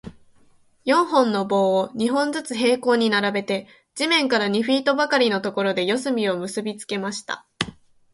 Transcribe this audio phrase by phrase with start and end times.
[0.83, 7.45] 四本の棒を、二本ずつ平行に並べて、地面から二フィートばかりのところで、四隅を結びつけました。